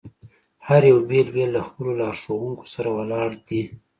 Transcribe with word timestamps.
هر 0.67 0.81
یو 0.91 0.99
بېل 1.09 1.27
بېل 1.35 1.49
له 1.57 1.61
خپلو 1.67 1.91
لارښوونکو 2.01 2.65
سره 2.73 2.89
ولاړ 2.97 3.29
دي. 3.47 3.61